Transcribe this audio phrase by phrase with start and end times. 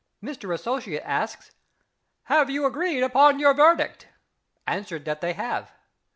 [0.19, 1.51] Mister Associate asks:
[2.23, 4.07] "Have you agreed upon your verdict?"
[4.65, 5.71] Answered that they have.